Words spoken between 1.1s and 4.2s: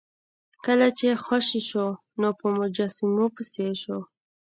خوشې شو نو په مجسمو پسې شو.